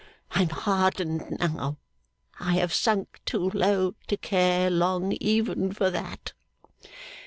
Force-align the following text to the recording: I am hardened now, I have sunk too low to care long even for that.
I 0.31 0.41
am 0.41 0.49
hardened 0.49 1.37
now, 1.39 1.77
I 2.39 2.53
have 2.53 2.73
sunk 2.73 3.21
too 3.23 3.51
low 3.51 3.93
to 4.07 4.17
care 4.17 4.71
long 4.71 5.11
even 5.11 5.71
for 5.73 5.91
that. 5.91 6.33